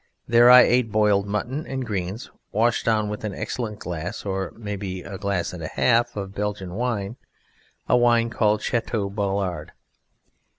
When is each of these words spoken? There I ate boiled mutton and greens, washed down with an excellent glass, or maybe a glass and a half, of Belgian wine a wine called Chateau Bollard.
There 0.27 0.49
I 0.49 0.63
ate 0.63 0.91
boiled 0.91 1.27
mutton 1.27 1.67
and 1.67 1.85
greens, 1.85 2.31
washed 2.51 2.85
down 2.85 3.07
with 3.07 3.23
an 3.23 3.35
excellent 3.35 3.77
glass, 3.77 4.25
or 4.25 4.51
maybe 4.57 5.03
a 5.03 5.19
glass 5.19 5.53
and 5.53 5.61
a 5.61 5.67
half, 5.67 6.15
of 6.15 6.33
Belgian 6.33 6.73
wine 6.73 7.17
a 7.87 7.95
wine 7.95 8.31
called 8.31 8.63
Chateau 8.63 9.11
Bollard. 9.11 9.73